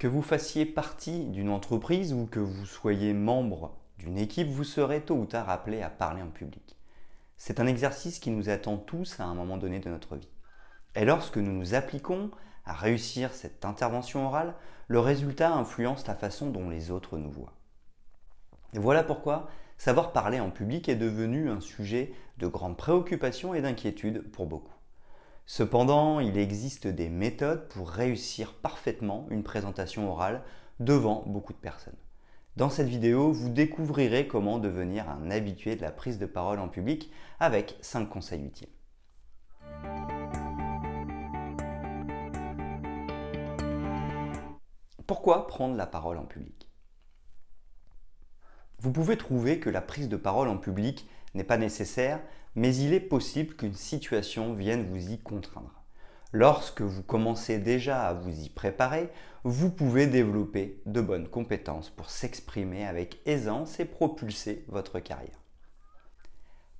Que 0.00 0.06
vous 0.06 0.22
fassiez 0.22 0.64
partie 0.64 1.26
d'une 1.26 1.50
entreprise 1.50 2.14
ou 2.14 2.24
que 2.24 2.40
vous 2.40 2.64
soyez 2.64 3.12
membre 3.12 3.76
d'une 3.98 4.16
équipe, 4.16 4.48
vous 4.48 4.64
serez 4.64 5.02
tôt 5.02 5.16
ou 5.16 5.26
tard 5.26 5.50
appelé 5.50 5.82
à 5.82 5.90
parler 5.90 6.22
en 6.22 6.30
public. 6.30 6.78
C'est 7.36 7.60
un 7.60 7.66
exercice 7.66 8.18
qui 8.18 8.30
nous 8.30 8.48
attend 8.48 8.78
tous 8.78 9.20
à 9.20 9.24
un 9.24 9.34
moment 9.34 9.58
donné 9.58 9.78
de 9.78 9.90
notre 9.90 10.16
vie. 10.16 10.30
Et 10.94 11.04
lorsque 11.04 11.36
nous 11.36 11.52
nous 11.52 11.74
appliquons 11.74 12.30
à 12.64 12.72
réussir 12.72 13.34
cette 13.34 13.66
intervention 13.66 14.24
orale, 14.24 14.54
le 14.88 15.00
résultat 15.00 15.52
influence 15.52 16.06
la 16.06 16.14
façon 16.14 16.48
dont 16.48 16.70
les 16.70 16.90
autres 16.90 17.18
nous 17.18 17.30
voient. 17.30 17.52
Et 18.72 18.78
voilà 18.78 19.04
pourquoi 19.04 19.50
savoir 19.76 20.14
parler 20.14 20.40
en 20.40 20.50
public 20.50 20.88
est 20.88 20.96
devenu 20.96 21.50
un 21.50 21.60
sujet 21.60 22.14
de 22.38 22.46
grande 22.46 22.78
préoccupation 22.78 23.52
et 23.52 23.60
d'inquiétude 23.60 24.22
pour 24.32 24.46
beaucoup. 24.46 24.79
Cependant, 25.52 26.20
il 26.20 26.38
existe 26.38 26.86
des 26.86 27.08
méthodes 27.08 27.66
pour 27.70 27.90
réussir 27.90 28.54
parfaitement 28.54 29.26
une 29.30 29.42
présentation 29.42 30.08
orale 30.08 30.44
devant 30.78 31.24
beaucoup 31.26 31.52
de 31.52 31.58
personnes. 31.58 31.96
Dans 32.54 32.70
cette 32.70 32.86
vidéo, 32.86 33.32
vous 33.32 33.48
découvrirez 33.48 34.28
comment 34.28 34.60
devenir 34.60 35.10
un 35.10 35.28
habitué 35.28 35.74
de 35.74 35.82
la 35.82 35.90
prise 35.90 36.20
de 36.20 36.26
parole 36.26 36.60
en 36.60 36.68
public 36.68 37.10
avec 37.40 37.76
5 37.80 38.08
conseils 38.08 38.44
utiles. 38.44 38.68
Pourquoi 45.08 45.48
prendre 45.48 45.74
la 45.74 45.88
parole 45.88 46.18
en 46.18 46.26
public? 46.26 46.70
Vous 48.78 48.92
pouvez 48.92 49.16
trouver 49.16 49.58
que 49.58 49.68
la 49.68 49.82
prise 49.82 50.08
de 50.08 50.16
parole 50.16 50.48
en 50.48 50.58
public 50.58 51.08
n'est 51.34 51.42
pas 51.42 51.58
nécessaire, 51.58 52.20
mais 52.56 52.74
il 52.74 52.92
est 52.92 53.00
possible 53.00 53.54
qu'une 53.54 53.74
situation 53.74 54.54
vienne 54.54 54.88
vous 54.90 55.10
y 55.10 55.18
contraindre. 55.18 55.84
Lorsque 56.32 56.82
vous 56.82 57.02
commencez 57.02 57.58
déjà 57.58 58.06
à 58.06 58.14
vous 58.14 58.44
y 58.44 58.48
préparer, 58.48 59.10
vous 59.42 59.70
pouvez 59.70 60.06
développer 60.06 60.80
de 60.86 61.00
bonnes 61.00 61.28
compétences 61.28 61.90
pour 61.90 62.10
s'exprimer 62.10 62.86
avec 62.86 63.20
aisance 63.26 63.80
et 63.80 63.84
propulser 63.84 64.64
votre 64.68 65.00
carrière. 65.00 65.40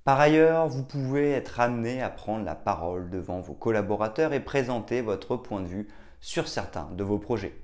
Par 0.03 0.19
ailleurs, 0.19 0.67
vous 0.67 0.83
pouvez 0.83 1.31
être 1.31 1.59
amené 1.59 2.01
à 2.01 2.09
prendre 2.09 2.45
la 2.45 2.55
parole 2.55 3.09
devant 3.09 3.39
vos 3.39 3.53
collaborateurs 3.53 4.33
et 4.33 4.39
présenter 4.39 5.01
votre 5.01 5.35
point 5.35 5.61
de 5.61 5.67
vue 5.67 5.87
sur 6.21 6.47
certains 6.47 6.89
de 6.91 7.03
vos 7.03 7.19
projets. 7.19 7.55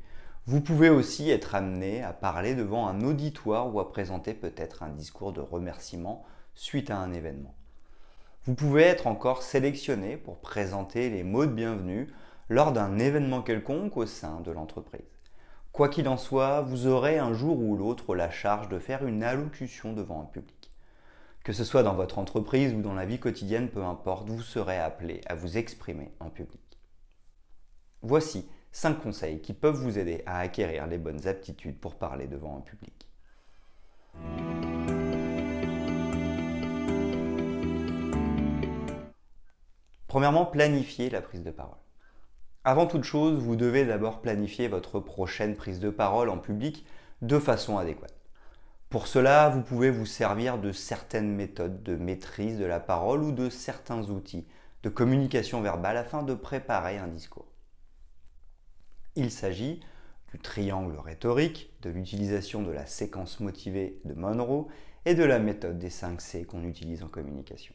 Vous 0.46 0.62
pouvez 0.62 0.90
aussi 0.90 1.30
être 1.30 1.56
amené 1.56 2.04
à 2.04 2.14
parler 2.14 2.54
devant 2.54 2.88
un 2.88 3.02
auditoire 3.02 3.74
ou 3.74 3.80
à 3.80 3.92
présenter 3.92 4.34
peut-être 4.34 4.84
un 4.84 4.90
discours 4.90 5.34
de 5.34 5.42
remerciement 5.42 6.26
suite 6.54 6.92
à 6.92 6.98
un 6.98 7.12
événement. 7.12 7.56
Vous 8.48 8.56
pouvez 8.56 8.84
être 8.84 9.08
encore 9.08 9.44
sélectionné 9.44 10.16
pour 10.16 10.38
présenter 10.38 11.09
les 11.09 11.23
mots 11.23 11.45
de 11.45 11.52
bienvenue 11.52 12.08
lors 12.48 12.72
d'un 12.72 12.98
événement 12.98 13.42
quelconque 13.42 13.98
au 13.98 14.06
sein 14.06 14.39
de 14.39 14.52
l'entreprise. 14.52 15.02
Quoi 15.73 15.89
qu'il 15.89 16.08
en 16.08 16.16
soit, 16.16 16.62
vous 16.62 16.88
aurez 16.88 17.20
un 17.20 17.34
jour 17.34 17.59
ou 17.59 17.76
l'autre 17.76 18.16
la 18.16 18.30
charge 18.30 18.70
de 18.70 18.80
faire 18.80 19.05
une 19.05 19.22
allocution 19.22 19.92
devant 19.92 20.22
un 20.22 20.26
public. 20.27 20.72
Que 21.44 21.52
ce 21.52 21.66
soit 21.66 21.83
dans 21.83 21.95
votre 21.95 22.20
entreprise 22.20 22.73
ou 22.73 22.82
dans 22.82 22.94
la 22.94 23.05
vie 23.05 23.20
quotidienne, 23.20 23.67
peu 23.67 23.83
importe, 23.83 24.30
vous 24.30 24.42
serez 24.42 24.77
appelé 24.77 25.20
à 25.26 25.36
vous 25.36 25.58
exprimer 25.58 26.14
en 26.22 26.30
public. 26.30 26.80
Voici 28.02 28.48
5 28.72 28.93
conseils 29.02 29.42
qui 29.42 29.52
peuvent 29.52 29.76
vous 29.76 29.99
aider 29.99 30.23
à 30.26 30.39
acquérir 30.39 30.88
les 30.88 30.98
bonnes 30.98 31.27
aptitudes 31.27 31.82
pour 31.82 31.95
parler 31.95 32.27
devant 32.27 32.55
un 32.55 32.61
public. 32.61 33.10
Premièrement, 40.08 40.45
planifier 40.45 41.10
la 41.10 41.22
prise 41.22 41.44
de 41.44 41.52
parole. 41.52 41.78
Avant 42.64 42.88
toute 42.88 43.04
chose, 43.04 43.40
vous 43.40 43.56
devez 43.56 43.86
d'abord 43.86 44.22
planifier 44.22 44.68
votre 44.68 45.00
prochaine 45.00 45.56
prise 45.56 45.80
de 45.80 45.90
parole 45.90 46.30
en 46.30 46.38
public 46.38 46.86
de 47.22 47.40
façon 47.40 47.78
adéquate. 47.78 48.14
Pour 48.90 49.08
cela, 49.08 49.50
vous 49.50 49.62
pouvez 49.62 49.90
vous 49.90 50.06
servir 50.06 50.60
de 50.60 50.72
certaines 50.72 51.36
méthodes 51.36 51.84
de 51.84 51.96
maîtrise 51.98 52.58
de 52.58 52.66
la 52.66 52.80
parole 52.80 53.22
ou 53.22 53.34
de 53.34 53.50
certains 53.50 54.10
outils 54.10 54.48
de 54.84 54.90
communication 54.90 55.62
verbale 55.62 55.98
afin 55.98 56.23
de 56.23 56.34
préparer 56.34 56.98
un 56.98 57.08
discours. 57.08 57.52
Il 59.16 59.30
s'agit 59.30 59.82
du 60.32 60.40
triangle 60.40 60.98
rhétorique, 60.98 61.73
de 61.82 61.90
l'utilisation 61.90 62.62
de 62.62 62.72
la 62.72 62.86
séquence 62.86 63.42
motivée 63.42 64.00
de 64.06 64.14
Monroe 64.14 64.67
et 65.06 65.16
de 65.16 65.23
la 65.23 65.40
méthode 65.40 65.80
des 65.80 65.90
5 65.90 66.22
C 66.22 66.46
qu'on 66.46 66.64
utilise 66.64 67.04
en 67.04 67.08
communication. 67.08 67.73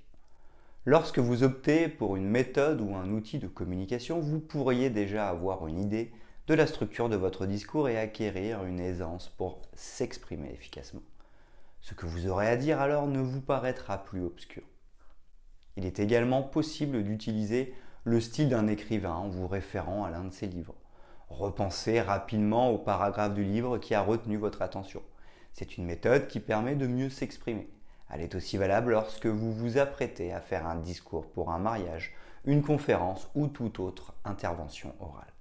Lorsque 0.84 1.20
vous 1.20 1.44
optez 1.44 1.86
pour 1.86 2.16
une 2.16 2.28
méthode 2.28 2.80
ou 2.80 2.96
un 2.96 3.08
outil 3.10 3.38
de 3.38 3.46
communication, 3.46 4.18
vous 4.18 4.40
pourriez 4.40 4.90
déjà 4.90 5.28
avoir 5.28 5.68
une 5.68 5.78
idée 5.78 6.10
de 6.48 6.54
la 6.54 6.66
structure 6.66 7.08
de 7.08 7.14
votre 7.14 7.46
discours 7.46 7.88
et 7.88 7.96
acquérir 7.96 8.64
une 8.64 8.80
aisance 8.80 9.28
pour 9.28 9.62
s'exprimer 9.74 10.50
efficacement. 10.50 11.02
Ce 11.82 11.94
que 11.94 12.04
vous 12.04 12.26
aurez 12.26 12.48
à 12.48 12.56
dire 12.56 12.80
alors 12.80 13.06
ne 13.06 13.20
vous 13.20 13.40
paraîtra 13.40 14.02
plus 14.02 14.24
obscur. 14.24 14.64
Il 15.76 15.86
est 15.86 16.00
également 16.00 16.42
possible 16.42 17.04
d'utiliser 17.04 17.74
le 18.02 18.20
style 18.20 18.48
d'un 18.48 18.66
écrivain 18.66 19.14
en 19.14 19.28
vous 19.28 19.46
référant 19.46 20.04
à 20.04 20.10
l'un 20.10 20.24
de 20.24 20.32
ses 20.32 20.48
livres. 20.48 20.74
Repensez 21.28 22.00
rapidement 22.00 22.70
au 22.70 22.78
paragraphe 22.78 23.34
du 23.34 23.44
livre 23.44 23.78
qui 23.78 23.94
a 23.94 24.02
retenu 24.02 24.36
votre 24.36 24.62
attention. 24.62 25.02
C'est 25.52 25.78
une 25.78 25.84
méthode 25.84 26.26
qui 26.26 26.40
permet 26.40 26.74
de 26.74 26.88
mieux 26.88 27.08
s'exprimer. 27.08 27.70
Elle 28.12 28.20
est 28.20 28.34
aussi 28.34 28.58
valable 28.58 28.92
lorsque 28.92 29.26
vous 29.26 29.52
vous 29.52 29.78
apprêtez 29.78 30.32
à 30.32 30.40
faire 30.40 30.66
un 30.66 30.76
discours 30.76 31.30
pour 31.30 31.50
un 31.50 31.58
mariage, 31.58 32.14
une 32.44 32.62
conférence 32.62 33.30
ou 33.34 33.48
toute 33.48 33.80
autre 33.80 34.14
intervention 34.24 34.94
orale. 35.00 35.32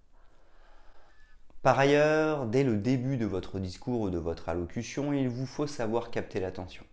Par 1.61 1.77
ailleurs, 1.77 2.47
dès 2.47 2.63
le 2.63 2.77
début 2.77 3.17
de 3.17 3.25
votre 3.25 3.59
discours 3.59 4.01
ou 4.01 4.09
de 4.09 4.17
votre 4.17 4.47
allocution, 4.47 5.11
il 5.11 5.27
vous 5.27 5.45
faut 5.45 5.67
savoir 5.67 6.11
capter 6.11 6.39
l'attention. 6.39 6.85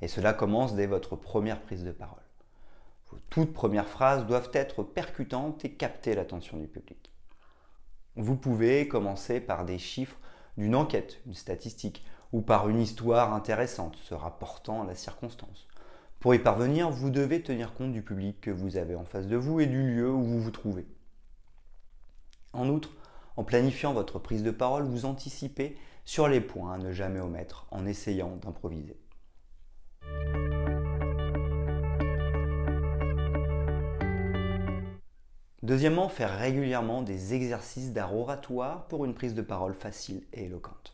Et 0.00 0.08
cela 0.08 0.32
commence 0.32 0.74
dès 0.76 0.86
votre 0.86 1.16
première 1.16 1.60
prise 1.60 1.84
de 1.84 1.92
parole. 1.92 2.22
Vos 3.10 3.18
toutes 3.28 3.52
premières 3.52 3.88
phrases 3.88 4.26
doivent 4.26 4.50
être 4.52 4.82
percutantes 4.82 5.64
et 5.64 5.72
capter 5.72 6.14
l'attention 6.14 6.58
du 6.58 6.68
public. 6.68 7.12
Vous 8.16 8.36
pouvez 8.36 8.86
commencer 8.86 9.40
par 9.40 9.64
des 9.64 9.78
chiffres 9.78 10.18
d'une 10.56 10.76
enquête, 10.76 11.20
une 11.26 11.34
statistique, 11.34 12.04
ou 12.34 12.40
par 12.40 12.68
une 12.68 12.80
histoire 12.80 13.32
intéressante 13.32 13.94
se 13.94 14.12
rapportant 14.12 14.82
à 14.82 14.86
la 14.86 14.96
circonstance. 14.96 15.68
Pour 16.18 16.34
y 16.34 16.40
parvenir, 16.40 16.90
vous 16.90 17.10
devez 17.10 17.40
tenir 17.40 17.74
compte 17.74 17.92
du 17.92 18.02
public 18.02 18.40
que 18.40 18.50
vous 18.50 18.76
avez 18.76 18.96
en 18.96 19.04
face 19.04 19.28
de 19.28 19.36
vous 19.36 19.60
et 19.60 19.66
du 19.66 19.80
lieu 19.80 20.10
où 20.10 20.20
vous 20.20 20.40
vous 20.40 20.50
trouvez. 20.50 20.84
En 22.52 22.68
outre, 22.68 22.90
en 23.36 23.44
planifiant 23.44 23.92
votre 23.92 24.18
prise 24.18 24.42
de 24.42 24.50
parole, 24.50 24.82
vous 24.82 25.04
anticipez 25.04 25.78
sur 26.04 26.26
les 26.26 26.40
points 26.40 26.72
à 26.72 26.78
ne 26.78 26.90
jamais 26.90 27.20
omettre 27.20 27.68
en 27.70 27.86
essayant 27.86 28.34
d'improviser. 28.42 28.98
Deuxièmement, 35.62 36.08
faire 36.08 36.36
régulièrement 36.36 37.02
des 37.02 37.32
exercices 37.32 37.92
d'art 37.92 38.16
oratoire 38.16 38.88
pour 38.88 39.04
une 39.04 39.14
prise 39.14 39.36
de 39.36 39.42
parole 39.42 39.74
facile 39.74 40.24
et 40.32 40.46
éloquente. 40.46 40.93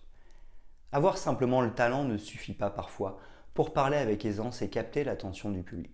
Avoir 0.92 1.18
simplement 1.18 1.60
le 1.60 1.72
talent 1.72 2.04
ne 2.04 2.16
suffit 2.16 2.54
pas 2.54 2.70
parfois 2.70 3.18
pour 3.54 3.72
parler 3.72 3.96
avec 3.96 4.24
aisance 4.24 4.62
et 4.62 4.68
capter 4.68 5.04
l'attention 5.04 5.50
du 5.50 5.62
public. 5.62 5.92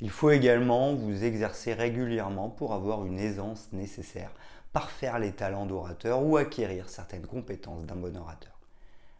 Il 0.00 0.10
faut 0.10 0.30
également 0.30 0.94
vous 0.94 1.24
exercer 1.24 1.74
régulièrement 1.74 2.48
pour 2.48 2.72
avoir 2.72 3.04
une 3.04 3.18
aisance 3.18 3.68
nécessaire, 3.72 4.32
parfaire 4.72 5.18
les 5.18 5.32
talents 5.32 5.66
d'orateur 5.66 6.22
ou 6.22 6.38
acquérir 6.38 6.88
certaines 6.88 7.26
compétences 7.26 7.84
d'un 7.84 7.96
bon 7.96 8.16
orateur. 8.16 8.58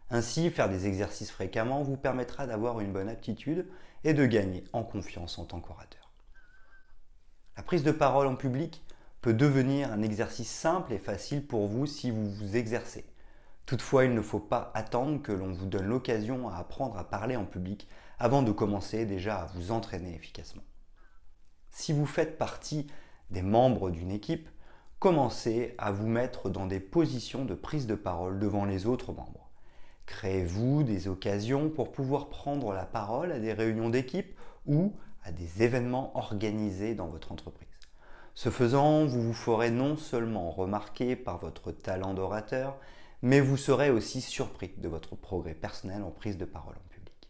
Ainsi, 0.09 0.49
faire 0.49 0.69
des 0.69 0.87
exercices 0.87 1.31
fréquemment 1.31 1.83
vous 1.83 1.97
permettra 1.97 2.47
d'avoir 2.47 2.79
une 2.79 2.91
bonne 2.91 3.09
aptitude 3.09 3.67
et 4.03 4.13
de 4.13 4.25
gagner 4.25 4.63
en 4.73 4.83
confiance 4.83 5.37
en 5.37 5.45
tant 5.45 5.61
qu'orateur. 5.61 6.09
La 7.57 7.63
prise 7.63 7.83
de 7.83 7.91
parole 7.91 8.27
en 8.27 8.35
public 8.35 8.83
peut 9.21 9.33
devenir 9.33 9.91
un 9.91 10.01
exercice 10.01 10.49
simple 10.49 10.93
et 10.93 10.97
facile 10.97 11.45
pour 11.45 11.67
vous 11.67 11.85
si 11.85 12.09
vous 12.09 12.29
vous 12.29 12.55
exercez. 12.55 13.05
Toutefois, 13.65 14.05
il 14.05 14.13
ne 14.13 14.21
faut 14.21 14.39
pas 14.39 14.71
attendre 14.73 15.21
que 15.21 15.31
l'on 15.31 15.53
vous 15.53 15.65
donne 15.65 15.85
l'occasion 15.85 16.49
à 16.49 16.57
apprendre 16.57 16.97
à 16.97 17.09
parler 17.09 17.35
en 17.35 17.45
public 17.45 17.87
avant 18.19 18.43
de 18.43 18.51
commencer 18.51 19.05
déjà 19.05 19.43
à 19.43 19.45
vous 19.45 19.71
entraîner 19.71 20.13
efficacement. 20.15 20.63
Si 21.69 21.93
vous 21.93 22.05
faites 22.05 22.37
partie 22.37 22.87
des 23.29 23.41
membres 23.41 23.89
d'une 23.89 24.11
équipe, 24.11 24.49
commencez 24.99 25.73
à 25.77 25.91
vous 25.91 26.07
mettre 26.07 26.49
dans 26.49 26.67
des 26.67 26.79
positions 26.79 27.45
de 27.45 27.55
prise 27.55 27.87
de 27.87 27.95
parole 27.95 28.39
devant 28.39 28.65
les 28.65 28.85
autres 28.85 29.13
membres. 29.13 29.49
Créez-vous 30.05 30.83
des 30.83 31.07
occasions 31.07 31.69
pour 31.69 31.91
pouvoir 31.91 32.27
prendre 32.27 32.73
la 32.73 32.85
parole 32.85 33.31
à 33.31 33.39
des 33.39 33.53
réunions 33.53 33.89
d'équipe 33.89 34.37
ou 34.67 34.93
à 35.23 35.31
des 35.31 35.63
événements 35.63 36.15
organisés 36.17 36.93
dans 36.93 37.07
votre 37.07 37.31
entreprise. 37.31 37.67
Ce 38.33 38.49
faisant, 38.49 39.05
vous 39.05 39.21
vous 39.21 39.33
ferez 39.33 39.71
non 39.71 39.97
seulement 39.97 40.51
remarquer 40.51 41.15
par 41.15 41.37
votre 41.37 41.71
talent 41.71 42.13
d'orateur, 42.13 42.77
mais 43.21 43.39
vous 43.39 43.57
serez 43.57 43.89
aussi 43.89 44.21
surpris 44.21 44.73
de 44.77 44.87
votre 44.87 45.15
progrès 45.15 45.53
personnel 45.53 46.03
en 46.03 46.11
prise 46.11 46.37
de 46.37 46.45
parole 46.45 46.75
en 46.75 46.89
public. 46.89 47.29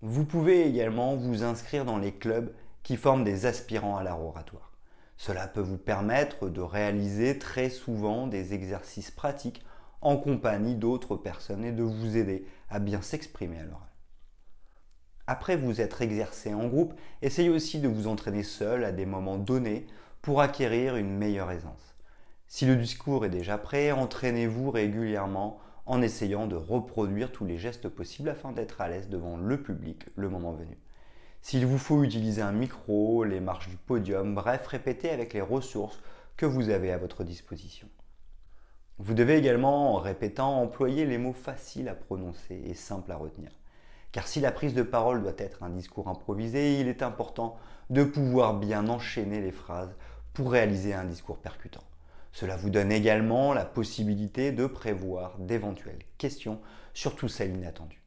Vous 0.00 0.24
pouvez 0.24 0.66
également 0.66 1.16
vous 1.16 1.44
inscrire 1.44 1.84
dans 1.84 1.98
les 1.98 2.12
clubs 2.12 2.52
qui 2.82 2.96
forment 2.96 3.24
des 3.24 3.46
aspirants 3.46 3.96
à 3.96 4.02
l'art 4.02 4.20
oratoire. 4.20 4.72
Cela 5.16 5.46
peut 5.46 5.60
vous 5.60 5.78
permettre 5.78 6.48
de 6.48 6.60
réaliser 6.60 7.38
très 7.38 7.70
souvent 7.70 8.26
des 8.26 8.54
exercices 8.54 9.12
pratiques 9.12 9.62
en 10.00 10.16
compagnie 10.16 10.74
d'autres 10.74 11.16
personnes 11.16 11.64
et 11.64 11.70
de 11.70 11.84
vous 11.84 12.16
aider 12.16 12.44
à 12.68 12.80
bien 12.80 13.02
s'exprimer 13.02 13.60
à 13.60 13.64
l'oral. 13.64 13.88
Après 15.28 15.56
vous 15.56 15.80
être 15.80 16.02
exercé 16.02 16.52
en 16.52 16.66
groupe, 16.66 16.94
essayez 17.22 17.50
aussi 17.50 17.78
de 17.78 17.86
vous 17.86 18.08
entraîner 18.08 18.42
seul 18.42 18.84
à 18.84 18.90
des 18.90 19.06
moments 19.06 19.38
donnés 19.38 19.86
pour 20.20 20.40
acquérir 20.40 20.96
une 20.96 21.16
meilleure 21.16 21.52
aisance. 21.52 21.91
Si 22.54 22.66
le 22.66 22.76
discours 22.76 23.24
est 23.24 23.30
déjà 23.30 23.56
prêt, 23.56 23.92
entraînez-vous 23.92 24.70
régulièrement 24.70 25.58
en 25.86 26.02
essayant 26.02 26.46
de 26.46 26.54
reproduire 26.54 27.32
tous 27.32 27.46
les 27.46 27.56
gestes 27.56 27.88
possibles 27.88 28.28
afin 28.28 28.52
d'être 28.52 28.82
à 28.82 28.90
l'aise 28.90 29.08
devant 29.08 29.38
le 29.38 29.62
public 29.62 30.04
le 30.16 30.28
moment 30.28 30.52
venu. 30.52 30.76
S'il 31.40 31.64
vous 31.64 31.78
faut 31.78 32.04
utiliser 32.04 32.42
un 32.42 32.52
micro, 32.52 33.24
les 33.24 33.40
marches 33.40 33.70
du 33.70 33.78
podium, 33.78 34.34
bref, 34.34 34.66
répétez 34.66 35.08
avec 35.08 35.32
les 35.32 35.40
ressources 35.40 35.98
que 36.36 36.44
vous 36.44 36.68
avez 36.68 36.92
à 36.92 36.98
votre 36.98 37.24
disposition. 37.24 37.88
Vous 38.98 39.14
devez 39.14 39.38
également, 39.38 39.94
en 39.94 39.96
répétant, 39.96 40.60
employer 40.60 41.06
les 41.06 41.16
mots 41.16 41.32
faciles 41.32 41.88
à 41.88 41.94
prononcer 41.94 42.60
et 42.66 42.74
simples 42.74 43.12
à 43.12 43.16
retenir. 43.16 43.50
Car 44.12 44.28
si 44.28 44.40
la 44.40 44.52
prise 44.52 44.74
de 44.74 44.82
parole 44.82 45.22
doit 45.22 45.32
être 45.38 45.62
un 45.62 45.70
discours 45.70 46.08
improvisé, 46.08 46.78
il 46.80 46.88
est 46.88 47.02
important 47.02 47.56
de 47.88 48.04
pouvoir 48.04 48.58
bien 48.58 48.90
enchaîner 48.90 49.40
les 49.40 49.52
phrases 49.52 49.96
pour 50.34 50.52
réaliser 50.52 50.92
un 50.92 51.04
discours 51.04 51.38
percutant. 51.38 51.82
Cela 52.32 52.56
vous 52.56 52.70
donne 52.70 52.90
également 52.90 53.52
la 53.52 53.66
possibilité 53.66 54.52
de 54.52 54.66
prévoir 54.66 55.38
d'éventuelles 55.38 56.02
questions, 56.16 56.60
surtout 56.94 57.28
celles 57.28 57.54
inattendues. 57.54 58.02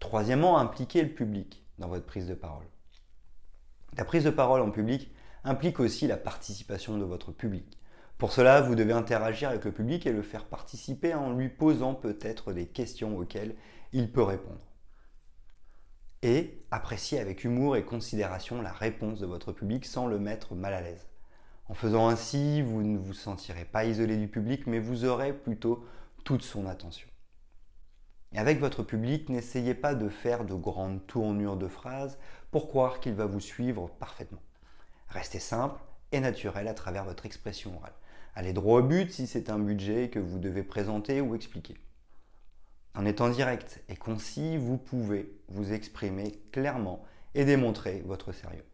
Troisièmement, 0.00 0.58
impliquer 0.58 1.02
le 1.02 1.10
public 1.10 1.62
dans 1.78 1.88
votre 1.88 2.06
prise 2.06 2.26
de 2.26 2.34
parole. 2.34 2.64
La 3.98 4.04
prise 4.04 4.24
de 4.24 4.30
parole 4.30 4.62
en 4.62 4.70
public 4.70 5.10
implique 5.44 5.78
aussi 5.78 6.06
la 6.06 6.16
participation 6.16 6.96
de 6.96 7.04
votre 7.04 7.32
public. 7.32 7.78
Pour 8.16 8.32
cela, 8.32 8.62
vous 8.62 8.74
devez 8.74 8.92
interagir 8.92 9.50
avec 9.50 9.64
le 9.64 9.72
public 9.72 10.06
et 10.06 10.12
le 10.12 10.22
faire 10.22 10.46
participer 10.46 11.12
en 11.12 11.32
lui 11.32 11.50
posant 11.50 11.94
peut-être 11.94 12.54
des 12.54 12.66
questions 12.66 13.18
auxquelles 13.18 13.56
il 13.92 14.10
peut 14.10 14.22
répondre. 14.22 14.64
Et 16.26 16.60
apprécier 16.72 17.20
avec 17.20 17.44
humour 17.44 17.76
et 17.76 17.84
considération 17.84 18.60
la 18.60 18.72
réponse 18.72 19.20
de 19.20 19.26
votre 19.26 19.52
public 19.52 19.84
sans 19.84 20.08
le 20.08 20.18
mettre 20.18 20.56
mal 20.56 20.74
à 20.74 20.80
l'aise. 20.80 21.06
En 21.68 21.74
faisant 21.74 22.08
ainsi, 22.08 22.62
vous 22.62 22.82
ne 22.82 22.98
vous 22.98 23.12
sentirez 23.14 23.64
pas 23.64 23.84
isolé 23.84 24.16
du 24.16 24.26
public, 24.26 24.66
mais 24.66 24.80
vous 24.80 25.04
aurez 25.04 25.32
plutôt 25.32 25.86
toute 26.24 26.42
son 26.42 26.66
attention. 26.66 27.06
Et 28.32 28.40
avec 28.40 28.58
votre 28.58 28.82
public, 28.82 29.28
n'essayez 29.28 29.72
pas 29.72 29.94
de 29.94 30.08
faire 30.08 30.44
de 30.44 30.54
grandes 30.54 31.06
tournures 31.06 31.56
de 31.56 31.68
phrases 31.68 32.18
pour 32.50 32.66
croire 32.66 32.98
qu'il 32.98 33.14
va 33.14 33.26
vous 33.26 33.38
suivre 33.38 33.88
parfaitement. 34.00 34.42
Restez 35.06 35.38
simple 35.38 35.80
et 36.10 36.18
naturel 36.18 36.66
à 36.66 36.74
travers 36.74 37.04
votre 37.04 37.24
expression 37.24 37.76
orale. 37.76 37.94
Allez 38.34 38.52
droit 38.52 38.80
au 38.80 38.82
but 38.82 39.12
si 39.12 39.28
c'est 39.28 39.48
un 39.48 39.60
budget 39.60 40.10
que 40.10 40.18
vous 40.18 40.40
devez 40.40 40.64
présenter 40.64 41.20
ou 41.20 41.36
expliquer. 41.36 41.76
En 42.96 43.04
étant 43.04 43.28
direct 43.28 43.82
et 43.90 43.96
concis, 43.96 44.56
vous 44.56 44.78
pouvez 44.78 45.30
vous 45.48 45.72
exprimer 45.72 46.40
clairement 46.50 47.04
et 47.34 47.44
démontrer 47.44 48.02
votre 48.06 48.32
sérieux. 48.32 48.64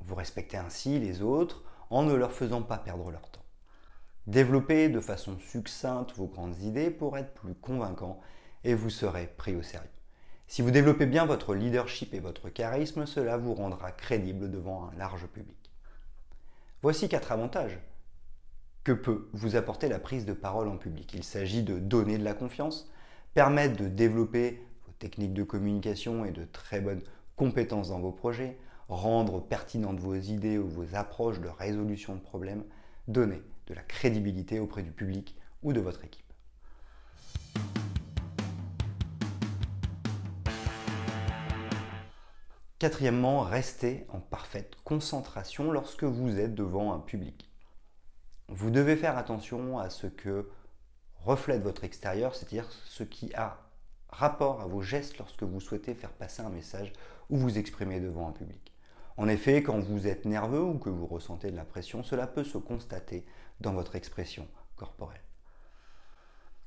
Vous 0.00 0.14
respectez 0.14 0.56
ainsi 0.56 0.98
les 0.98 1.20
autres 1.20 1.62
en 1.90 2.02
ne 2.02 2.14
leur 2.14 2.32
faisant 2.32 2.62
pas 2.62 2.78
perdre 2.78 3.10
leur 3.10 3.30
temps. 3.30 3.44
Développez 4.26 4.88
de 4.88 5.00
façon 5.00 5.38
succincte 5.38 6.16
vos 6.16 6.26
grandes 6.26 6.58
idées 6.62 6.90
pour 6.90 7.18
être 7.18 7.34
plus 7.34 7.54
convaincant 7.54 8.20
et 8.64 8.74
vous 8.74 8.90
serez 8.90 9.26
pris 9.26 9.54
au 9.54 9.62
sérieux. 9.62 9.88
Si 10.46 10.62
vous 10.62 10.70
développez 10.70 11.06
bien 11.06 11.26
votre 11.26 11.54
leadership 11.54 12.14
et 12.14 12.20
votre 12.20 12.48
charisme, 12.48 13.04
cela 13.04 13.36
vous 13.36 13.54
rendra 13.54 13.92
crédible 13.92 14.50
devant 14.50 14.88
un 14.88 14.96
large 14.96 15.26
public. 15.26 15.70
Voici 16.82 17.10
quatre 17.10 17.30
avantages 17.30 17.78
que 18.84 18.92
peut 18.92 19.28
vous 19.34 19.54
apporter 19.56 19.88
la 19.88 19.98
prise 19.98 20.24
de 20.24 20.32
parole 20.32 20.68
en 20.68 20.78
public. 20.78 21.12
Il 21.12 21.24
s'agit 21.24 21.62
de 21.62 21.78
donner 21.78 22.16
de 22.16 22.24
la 22.24 22.32
confiance, 22.32 22.90
permettre 23.34 23.76
de 23.76 23.88
développer 23.88 24.62
vos 24.86 24.92
techniques 24.92 25.34
de 25.34 25.42
communication 25.42 26.24
et 26.24 26.32
de 26.32 26.44
très 26.44 26.80
bonnes 26.80 27.02
compétences 27.36 27.88
dans 27.88 28.00
vos 28.00 28.12
projets, 28.12 28.58
rendre 28.88 29.40
pertinentes 29.40 30.00
vos 30.00 30.16
idées 30.16 30.58
ou 30.58 30.68
vos 30.68 30.94
approches 30.94 31.40
de 31.40 31.48
résolution 31.48 32.14
de 32.14 32.20
problèmes, 32.20 32.64
donner 33.08 33.42
de 33.66 33.74
la 33.74 33.82
crédibilité 33.82 34.58
auprès 34.58 34.82
du 34.82 34.90
public 34.90 35.36
ou 35.62 35.72
de 35.72 35.80
votre 35.80 36.04
équipe. 36.04 36.24
Quatrièmement, 42.80 43.42
restez 43.42 44.06
en 44.08 44.20
parfaite 44.20 44.74
concentration 44.84 45.70
lorsque 45.70 46.04
vous 46.04 46.40
êtes 46.40 46.54
devant 46.54 46.94
un 46.94 46.98
public. 46.98 47.50
Vous 48.48 48.70
devez 48.70 48.96
faire 48.96 49.18
attention 49.18 49.78
à 49.78 49.90
ce 49.90 50.06
que 50.06 50.48
reflète 51.24 51.62
votre 51.62 51.84
extérieur, 51.84 52.34
c'est-à-dire 52.34 52.70
ce 52.84 53.02
qui 53.02 53.34
a 53.34 53.58
rapport 54.08 54.60
à 54.60 54.66
vos 54.66 54.82
gestes 54.82 55.18
lorsque 55.18 55.42
vous 55.42 55.60
souhaitez 55.60 55.94
faire 55.94 56.12
passer 56.12 56.42
un 56.42 56.50
message 56.50 56.92
ou 57.28 57.36
vous 57.36 57.58
exprimer 57.58 58.00
devant 58.00 58.28
un 58.28 58.32
public. 58.32 58.72
En 59.16 59.28
effet, 59.28 59.62
quand 59.62 59.78
vous 59.78 60.06
êtes 60.06 60.24
nerveux 60.24 60.62
ou 60.62 60.78
que 60.78 60.88
vous 60.88 61.06
ressentez 61.06 61.50
de 61.50 61.56
la 61.56 61.64
pression, 61.64 62.02
cela 62.02 62.26
peut 62.26 62.44
se 62.44 62.58
constater 62.58 63.26
dans 63.60 63.72
votre 63.72 63.96
expression 63.96 64.48
corporelle. 64.76 65.20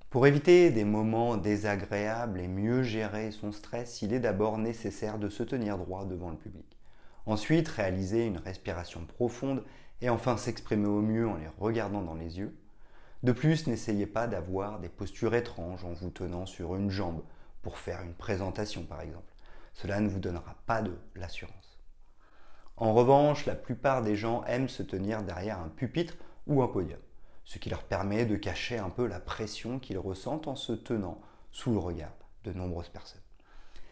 Pour 0.10 0.28
éviter 0.28 0.70
des 0.70 0.84
moments 0.84 1.38
désagréables 1.38 2.40
et 2.40 2.48
mieux 2.48 2.84
gérer 2.84 3.32
son 3.32 3.52
stress, 3.52 4.04
il 4.04 4.14
est 4.14 4.20
d'abord 4.20 4.60
nécessaire 4.60 5.18
de 5.18 5.28
se 5.28 5.42
tenir 5.42 5.80
droit 5.80 6.06
devant 6.06 6.30
le 6.30 6.38
public. 6.38 6.78
Ensuite, 7.26 7.68
réaliser 7.68 8.28
une 8.28 8.38
respiration 8.38 9.06
profonde 9.06 9.64
et 10.02 10.10
enfin 10.10 10.38
s'exprimer 10.38 10.86
au 10.86 11.02
mieux 11.02 11.28
en 11.28 11.38
les 11.38 11.48
regardant 11.58 12.04
dans 12.04 12.14
les 12.14 12.38
yeux. 12.38 12.56
De 13.24 13.32
plus, 13.32 13.68
n'essayez 13.68 14.06
pas 14.06 14.28
d'avoir 14.28 14.80
des 14.80 14.90
postures 14.90 15.34
étranges 15.34 15.86
en 15.86 15.94
vous 15.94 16.10
tenant 16.10 16.46
sur 16.46 16.76
une 16.76 16.90
jambe 16.90 17.24
pour 17.62 17.78
faire 17.78 18.02
une 18.02 18.14
présentation 18.14 18.84
par 18.84 19.02
exemple. 19.02 19.34
Cela 19.74 20.00
ne 20.02 20.10
vous 20.10 20.20
donnera 20.20 20.56
pas 20.66 20.82
de 20.82 20.96
l'assurance. 21.16 21.80
En 22.78 22.94
revanche, 22.94 23.46
la 23.46 23.56
plupart 23.56 24.02
des 24.02 24.16
gens 24.16 24.44
aiment 24.46 24.70
se 24.70 24.84
tenir 24.84 25.24
derrière 25.24 25.60
un 25.60 25.70
pupitre 25.70 26.16
ou 26.48 26.62
un 26.62 26.68
podium 26.68 27.00
ce 27.46 27.58
qui 27.58 27.70
leur 27.70 27.84
permet 27.84 28.26
de 28.26 28.36
cacher 28.36 28.78
un 28.78 28.90
peu 28.90 29.06
la 29.06 29.20
pression 29.20 29.80
qu'ils 29.80 29.98
ressentent 29.98 30.48
en 30.48 30.56
se 30.56 30.74
tenant 30.74 31.22
sous 31.52 31.72
le 31.72 31.80
regard 31.80 32.14
de 32.44 32.54
nombreuses 32.54 32.90
personnes. 32.90 33.22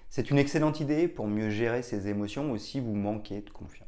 C'est 0.09 0.29
une 0.29 0.37
excellente 0.37 0.79
idée 0.79 1.07
pour 1.07 1.27
mieux 1.27 1.49
gérer 1.49 1.83
ces 1.83 2.07
émotions 2.07 2.51
aussi 2.51 2.79
vous 2.79 2.95
manquez 2.95 3.41
de 3.41 3.49
confiance. 3.49 3.87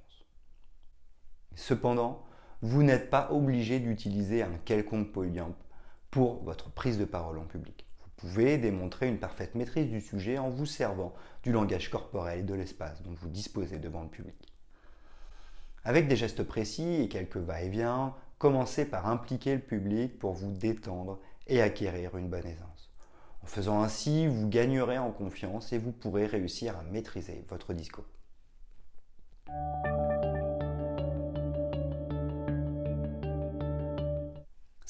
Cependant, 1.56 2.26
vous 2.64 2.82
n'êtes 2.82 3.10
pas 3.10 3.30
obligé 3.30 3.82
d'utiliser 3.82 4.42
un 4.42 4.58
quelconque 4.64 5.12
podium 5.12 5.54
pour 6.10 6.42
votre 6.46 6.72
prise 6.72 6.98
de 6.98 7.04
parole 7.04 7.38
en 7.38 7.44
public. 7.44 7.86
Vous 8.00 8.10
pouvez 8.16 8.58
démontrer 8.58 9.10
une 9.10 9.20
parfaite 9.20 9.54
maîtrise 9.54 9.90
du 9.90 10.00
sujet 10.00 10.38
en 10.38 10.50
vous 10.50 10.66
servant 10.66 11.14
du 11.44 11.52
langage 11.52 11.90
corporel 11.90 12.40
et 12.40 12.44
de 12.44 12.54
l'espace 12.54 13.04
dont 13.04 13.12
vous 13.12 13.28
disposez 13.28 13.80
devant 13.80 14.04
le 14.04 14.08
public. 14.08 14.54
Avec 15.84 16.08
des 16.08 16.16
gestes 16.16 16.44
précis 16.44 17.02
et 17.02 17.10
quelques 17.10 17.36
va-et-vient, 17.36 18.16
commencez 18.38 18.86
par 18.86 19.10
impliquer 19.10 19.56
le 19.56 19.62
public 19.62 20.18
pour 20.18 20.32
vous 20.32 20.54
détendre 20.54 21.20
et 21.48 21.62
acquérir 21.62 22.16
une 22.16 22.30
bonne 22.30 22.48
aisance. 22.48 22.94
En 23.44 23.46
faisant 23.46 23.84
ainsi, 23.84 24.26
vous 24.26 24.48
gagnerez 24.48 25.00
en 25.00 25.12
confiance 25.12 25.74
et 25.74 25.78
vous 25.78 25.92
pourrez 25.92 26.28
réussir 26.28 26.78
à 26.78 26.84
maîtriser 26.84 27.44
votre 27.50 27.74
discours. 27.74 28.06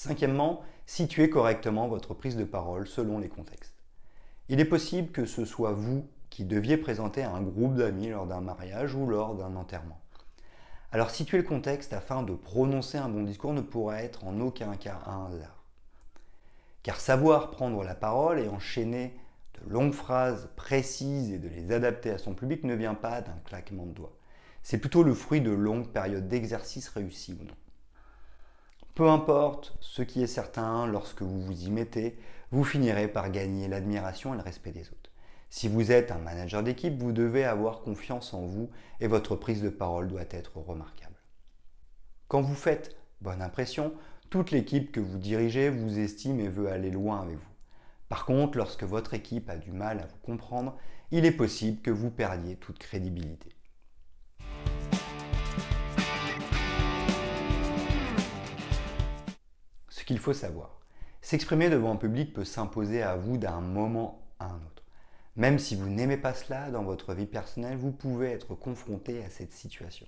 Cinquièmement, 0.03 0.63
situez 0.86 1.29
correctement 1.29 1.88
votre 1.88 2.13
prise 2.13 2.36
de 2.36 2.43
parole 2.43 2.89
selon 2.89 3.19
les 3.19 3.29
contextes. 3.29 3.74
Il 4.50 4.60
est 4.60 4.65
possible 4.65 5.13
que 5.13 5.25
ce 5.25 5.45
soit 5.45 5.72
vous 5.72 6.05
qui 6.29 6.43
deviez 6.43 6.75
présenter 6.75 7.24
un 7.24 7.41
groupe 7.41 7.75
d'amis 7.75 8.10
lors 8.10 8.27
d'un 8.27 8.41
mariage 8.41 8.95
ou 8.95 9.07
lors 9.07 9.33
d'un 9.33 9.55
enterrement. 9.55 10.01
Alors 10.91 11.10
situer 11.10 11.38
le 11.38 11.45
contexte 11.45 11.93
afin 11.93 12.22
de 12.22 12.33
prononcer 12.33 12.98
un 12.98 13.07
bon 13.07 13.24
discours 13.24 13.53
ne 13.53 13.62
pourrait 13.62 14.03
être 14.03 14.25
en 14.25 14.41
aucun 14.41 14.75
cas 14.75 15.00
un 15.05 15.27
hasard. 15.27 15.63
Car 16.83 17.00
savoir 17.00 17.50
prendre 17.50 17.81
la 17.81 17.95
parole 17.95 18.41
et 18.41 18.50
enchaîner 18.50 19.17
de 19.53 19.72
longues 19.72 19.93
phrases 19.93 20.50
précises 20.57 21.31
et 21.31 21.39
de 21.39 21.48
les 21.48 21.72
adapter 21.72 22.10
à 22.10 22.17
son 22.17 22.33
public 22.33 22.65
ne 22.65 22.75
vient 22.75 22.95
pas 22.95 23.22
d'un 23.22 23.39
claquement 23.45 23.86
de 23.86 23.93
doigts. 23.93 24.17
C'est 24.63 24.79
plutôt 24.79 25.03
le 25.03 25.13
fruit 25.13 25.39
de 25.39 25.51
longues 25.51 25.88
périodes 25.88 26.27
d'exercice 26.27 26.89
réussi 26.89 27.38
ou 27.39 27.45
non. 27.45 27.55
Peu 28.95 29.09
importe 29.09 29.75
ce 29.79 30.03
qui 30.03 30.21
est 30.21 30.27
certain, 30.27 30.85
lorsque 30.85 31.23
vous 31.23 31.41
vous 31.41 31.63
y 31.63 31.71
mettez, 31.71 32.15
vous 32.51 32.63
finirez 32.63 33.07
par 33.07 33.31
gagner 33.31 33.67
l'admiration 33.67 34.33
et 34.33 34.38
le 34.38 34.43
respect 34.43 34.71
des 34.71 34.88
autres. 34.88 35.09
Si 35.50 35.67
vous 35.67 35.91
êtes 35.91 36.12
un 36.12 36.19
manager 36.19 36.62
d'équipe, 36.62 37.01
vous 37.01 37.12
devez 37.12 37.43
avoir 37.43 37.81
confiance 37.81 38.35
en 38.35 38.45
vous 38.45 38.69
et 39.00 39.07
votre 39.07 39.35
prise 39.35 39.63
de 39.63 39.69
parole 39.69 40.07
doit 40.07 40.21
être 40.29 40.57
remarquable. 40.57 41.15
Quand 42.27 42.41
vous 42.41 42.53
faites 42.53 42.95
bonne 43.21 43.41
impression, 43.41 43.93
toute 44.29 44.51
l'équipe 44.51 44.91
que 44.91 45.00
vous 45.00 45.17
dirigez 45.17 45.69
vous 45.71 45.97
estime 45.97 46.39
et 46.39 46.47
veut 46.47 46.69
aller 46.69 46.91
loin 46.91 47.21
avec 47.21 47.38
vous. 47.38 47.53
Par 48.09 48.25
contre, 48.25 48.59
lorsque 48.59 48.83
votre 48.83 49.15
équipe 49.15 49.50
a 49.50 49.57
du 49.57 49.71
mal 49.71 50.01
à 50.01 50.05
vous 50.05 50.19
comprendre, 50.21 50.77
il 51.09 51.25
est 51.25 51.31
possible 51.31 51.81
que 51.81 51.89
vous 51.89 52.12
perdiez 52.12 52.57
toute 52.57 52.77
crédibilité. 52.77 53.50
Ce 60.03 60.05
qu'il 60.05 60.19
faut 60.19 60.33
savoir, 60.33 60.81
s'exprimer 61.22 61.69
devant 61.69 61.93
un 61.93 61.95
public 61.95 62.33
peut 62.33 62.43
s'imposer 62.43 63.01
à 63.01 63.15
vous 63.15 63.38
d'un 63.38 63.62
moment 63.62 64.27
à 64.38 64.48
un 64.48 64.57
autre. 64.57 64.83
Même 65.38 65.60
si 65.60 65.77
vous 65.77 65.88
n'aimez 65.88 66.17
pas 66.17 66.33
cela 66.33 66.72
dans 66.72 66.83
votre 66.83 67.13
vie 67.13 67.25
personnelle, 67.25 67.77
vous 67.77 67.93
pouvez 67.93 68.31
être 68.31 68.53
confronté 68.53 69.24
à 69.24 69.29
cette 69.29 69.53
situation. 69.53 70.05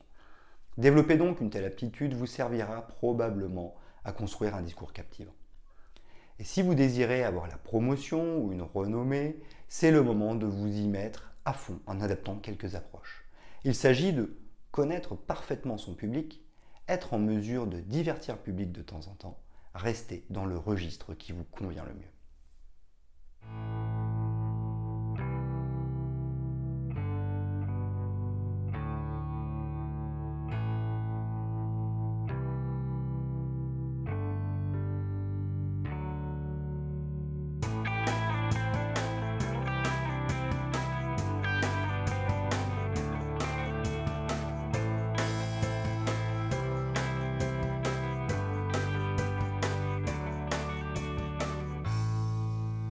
Développer 0.78 1.16
donc 1.16 1.40
une 1.40 1.50
telle 1.50 1.64
aptitude 1.64 2.14
vous 2.14 2.26
servira 2.26 2.86
probablement 2.86 3.74
à 4.04 4.12
construire 4.12 4.54
un 4.56 4.64
discours 4.64 4.92
captivant. 4.92 5.32
Et 6.40 6.44
si 6.44 6.62
vous 6.62 6.76
désirez 6.76 7.24
avoir 7.24 7.48
la 7.48 7.56
promotion 7.56 8.40
ou 8.40 8.52
une 8.52 8.64
renommée, 8.64 9.42
c'est 9.70 9.92
le 9.92 10.04
moment 10.04 10.36
de 10.36 10.46
vous 10.46 10.76
y 10.76 10.90
mettre 10.90 11.32
à 11.46 11.54
fond 11.54 11.80
en 11.86 12.02
adaptant 12.02 12.36
quelques 12.36 12.76
approches. 12.76 13.24
Il 13.64 13.74
s'agit 13.74 14.12
de 14.12 14.38
connaître 14.72 15.16
parfaitement 15.16 15.78
son 15.78 15.94
public, 15.94 16.44
être 16.90 17.14
en 17.14 17.20
mesure 17.20 17.66
de 17.66 17.80
divertir 17.80 18.36
le 18.36 18.42
public 18.42 18.74
de 18.74 18.82
temps 18.82 19.08
en 19.08 19.16
temps, 19.16 19.40
restez 19.76 20.26
dans 20.30 20.46
le 20.46 20.58
registre 20.58 21.14
qui 21.14 21.32
vous 21.32 21.44
convient 21.44 21.86
le 21.86 21.94
mieux. 21.94 23.75